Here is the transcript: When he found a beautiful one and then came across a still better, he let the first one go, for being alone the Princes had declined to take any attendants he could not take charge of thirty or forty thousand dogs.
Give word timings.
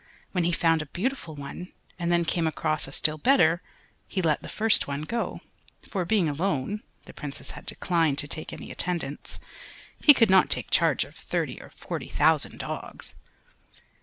When 0.31 0.45
he 0.45 0.51
found 0.51 0.81
a 0.81 0.87
beautiful 0.87 1.35
one 1.35 1.73
and 1.99 2.11
then 2.11 2.25
came 2.25 2.47
across 2.47 2.87
a 2.87 2.91
still 2.91 3.19
better, 3.19 3.61
he 4.07 4.23
let 4.23 4.41
the 4.41 4.49
first 4.49 4.87
one 4.87 5.03
go, 5.03 5.41
for 5.87 6.05
being 6.05 6.27
alone 6.27 6.81
the 7.05 7.13
Princes 7.13 7.51
had 7.51 7.67
declined 7.67 8.17
to 8.17 8.27
take 8.27 8.51
any 8.51 8.71
attendants 8.71 9.39
he 9.99 10.15
could 10.15 10.31
not 10.31 10.49
take 10.49 10.71
charge 10.71 11.03
of 11.05 11.13
thirty 11.13 11.61
or 11.61 11.69
forty 11.69 12.09
thousand 12.09 12.57
dogs. 12.57 13.13